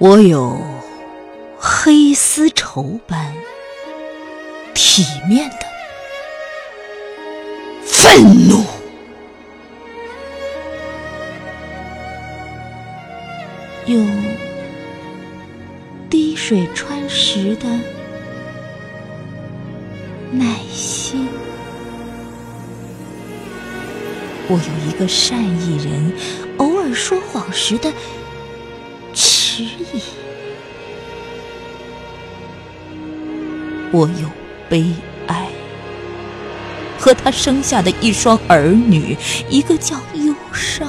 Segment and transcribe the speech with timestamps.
[0.00, 0.58] 我有
[1.58, 3.34] 黑丝绸般
[4.72, 5.66] 体面的
[7.84, 8.64] 愤怒，
[13.84, 14.02] 有
[16.08, 17.68] 滴水穿石的
[20.32, 21.28] 耐心。
[24.48, 26.10] 我有一个善意人
[26.56, 27.92] 偶尔说谎时的。
[33.92, 34.28] 我有
[34.68, 34.86] 悲
[35.26, 35.48] 哀，
[36.98, 39.16] 和他生下的一双儿女，
[39.48, 40.88] 一个叫忧伤，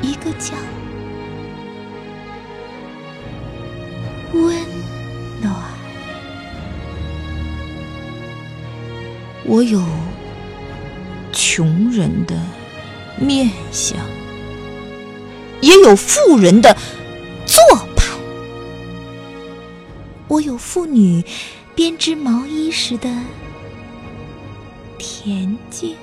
[0.00, 0.54] 一个叫
[4.32, 4.54] 温
[5.42, 5.52] 暖。
[9.44, 9.82] 我有
[11.32, 12.36] 穷人的
[13.18, 13.98] 面相。
[15.60, 16.74] 也有富人的
[20.30, 21.24] 我有妇女
[21.74, 23.10] 编织毛衣时的
[24.96, 25.96] 恬静，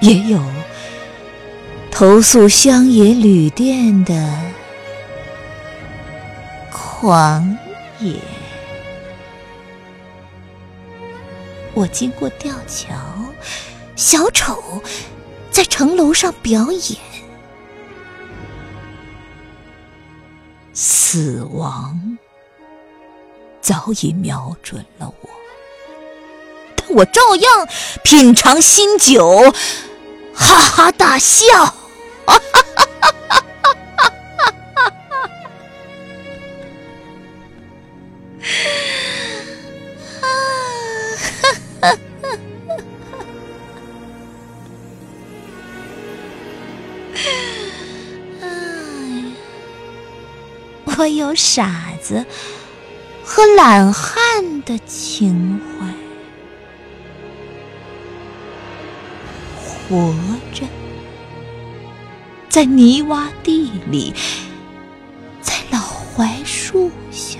[0.00, 0.42] 也有
[1.90, 4.40] 投宿乡野旅店的
[6.72, 7.58] 狂
[8.00, 8.14] 野。
[11.74, 12.94] 我经过吊桥，
[13.96, 14.82] 小丑
[15.50, 17.07] 在城楼上表演。
[21.10, 22.18] 死亡
[23.62, 25.30] 早已瞄准了我，
[26.76, 27.66] 但我照样
[28.02, 29.54] 品尝新酒，
[30.34, 31.46] 哈哈大笑。
[31.64, 31.74] 哈
[32.26, 33.44] 哈哈哈哈
[50.98, 52.26] 我有傻子
[53.24, 55.86] 和懒汉的情怀，
[59.62, 60.12] 活
[60.52, 60.66] 着
[62.48, 64.12] 在泥洼地里，
[65.40, 65.78] 在老
[66.16, 67.38] 槐树下，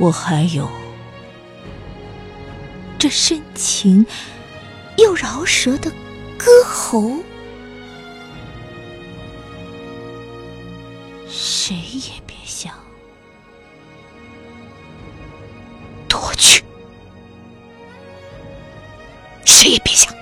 [0.00, 0.68] 我还有
[2.98, 4.04] 这深情
[4.96, 5.92] 又饶舌的。
[6.38, 7.22] 歌喉，
[11.28, 12.72] 谁也别想
[16.08, 16.62] 夺去，
[19.44, 20.13] 谁也别想。